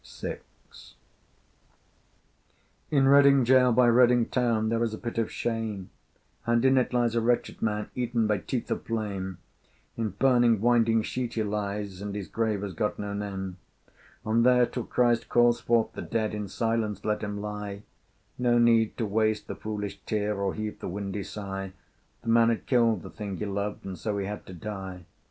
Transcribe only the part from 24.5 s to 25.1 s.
die.